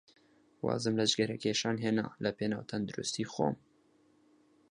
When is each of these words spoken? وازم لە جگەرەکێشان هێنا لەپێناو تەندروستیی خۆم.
وازم 0.65 0.93
لە 0.99 1.05
جگەرەکێشان 1.11 1.77
هێنا 1.83 2.07
لەپێناو 2.23 2.67
تەندروستیی 2.69 3.29
خۆم. 3.33 3.55